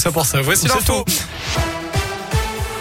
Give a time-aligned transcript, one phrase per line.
[0.00, 0.40] Ça pour ça.
[0.40, 1.04] Voici l'info.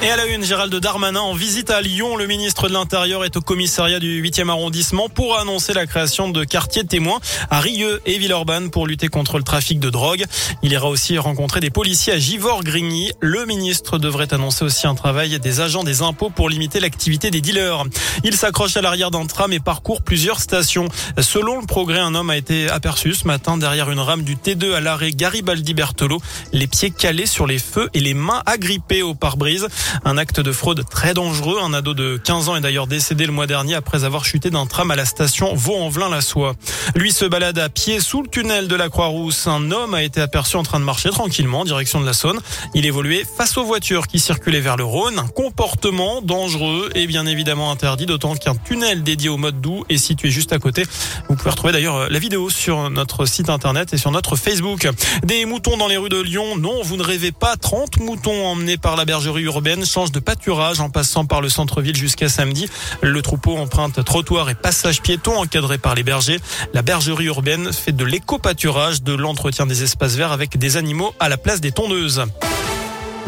[0.03, 2.17] Et à la une, Gérald Darmanin en visite à Lyon.
[2.17, 6.43] Le ministre de l'Intérieur est au commissariat du 8e arrondissement pour annoncer la création de
[6.43, 10.23] quartiers témoins à Rieux et Villeurbanne pour lutter contre le trafic de drogue.
[10.61, 13.11] Il ira aussi rencontrer des policiers à Givors-Grigny.
[13.21, 17.41] Le ministre devrait annoncer aussi un travail des agents des impôts pour limiter l'activité des
[17.41, 17.83] dealers.
[18.23, 20.87] Il s'accroche à l'arrière d'un tram et parcourt plusieurs stations.
[21.19, 24.75] Selon le progrès, un homme a été aperçu ce matin derrière une rame du T2
[24.75, 26.21] à l'arrêt Garibaldi-Bertolo,
[26.53, 29.67] les pieds calés sur les feux et les mains agrippées au pare-brise.
[30.05, 31.57] Un acte de fraude très dangereux.
[31.63, 34.65] Un ado de 15 ans est d'ailleurs décédé le mois dernier après avoir chuté d'un
[34.65, 36.55] tram à la station Vaux-en-Velin-la-Soie.
[36.95, 39.47] Lui se balade à pied sous le tunnel de la Croix-Rousse.
[39.47, 42.39] Un homme a été aperçu en train de marcher tranquillement en direction de la Saône.
[42.73, 45.19] Il évoluait face aux voitures qui circulaient vers le Rhône.
[45.19, 49.97] Un comportement dangereux et bien évidemment interdit, d'autant qu'un tunnel dédié au mode doux est
[49.97, 50.83] situé juste à côté.
[51.29, 54.87] Vous pouvez retrouver d'ailleurs la vidéo sur notre site internet et sur notre Facebook.
[55.23, 56.57] Des moutons dans les rues de Lyon.
[56.57, 57.55] Non, vous ne rêvez pas.
[57.57, 61.95] 30 moutons emmenés par la bergerie urbaine change de pâturage en passant par le centre-ville
[61.95, 62.69] jusqu'à samedi.
[63.01, 66.39] Le troupeau emprunte trottoir et passage piéton encadré par les bergers.
[66.73, 71.29] La bergerie urbaine fait de l'éco-pâturage, de l'entretien des espaces verts avec des animaux à
[71.29, 72.25] la place des tondeuses.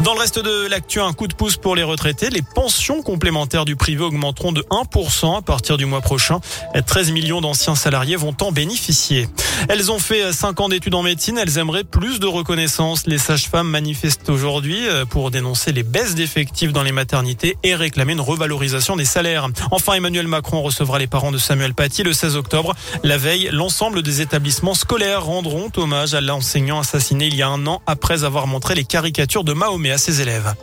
[0.02, 2.30] Dans le reste de l'actu, un coup de pouce pour les retraités.
[2.30, 6.40] Les pensions complémentaires du privé augmenteront de 1% à partir du mois prochain.
[6.86, 9.28] 13 millions d'anciens salariés vont en bénéficier.
[9.68, 11.36] Elles ont fait 5 ans d'études en médecine.
[11.36, 13.06] Elles aimeraient plus de reconnaissance.
[13.06, 14.78] Les sages-femmes manifestent aujourd'hui
[15.10, 19.48] pour dénoncer les baisses d'effectifs dans les maternités et réclamer une revalorisation des salaires.
[19.70, 22.74] Enfin, Emmanuel Macron recevra les parents de Samuel Paty le 16 octobre.
[23.04, 27.66] La veille, l'ensemble des établissements scolaires rendront hommage à l'enseignant assassiné il y a un
[27.66, 30.54] an après avoir montré les caricatures de Mahomet à ses élèves.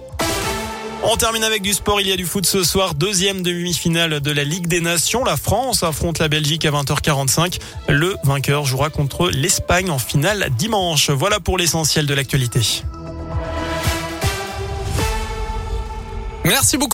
[1.04, 2.02] On termine avec du sport.
[2.02, 2.94] Il y a du foot ce soir.
[2.94, 5.24] Deuxième demi-finale de la Ligue des Nations.
[5.24, 7.60] La France affronte la Belgique à 20h45.
[7.88, 11.10] Le vainqueur jouera contre l'Espagne en finale dimanche.
[11.10, 12.84] Voilà pour l'essentiel de l'actualité.
[16.44, 16.86] Merci beaucoup.